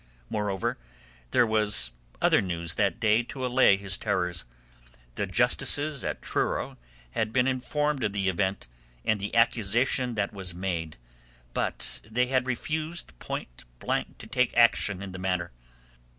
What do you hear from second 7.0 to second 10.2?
had been informed of the event and the accusation